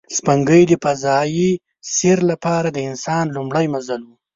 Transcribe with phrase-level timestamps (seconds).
[0.15, 1.49] سپوږمۍ د فضایي
[1.95, 4.09] سیر لپاره د انسان لومړی منزل و